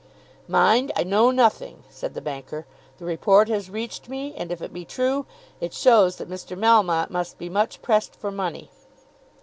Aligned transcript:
"Mind, 0.47 0.91
I 0.95 1.03
know 1.03 1.29
nothing," 1.29 1.83
said 1.91 2.15
the 2.15 2.21
banker. 2.23 2.65
"The 2.97 3.05
report 3.05 3.49
has 3.49 3.69
reached 3.69 4.09
me, 4.09 4.33
and 4.35 4.51
if 4.51 4.59
it 4.59 4.73
be 4.73 4.83
true, 4.83 5.27
it 5.59 5.75
shows 5.75 6.15
that 6.15 6.27
Mr. 6.27 6.57
Melmotte 6.57 7.11
must 7.11 7.37
be 7.37 7.49
much 7.49 7.83
pressed 7.83 8.15
for 8.15 8.31
money. 8.31 8.71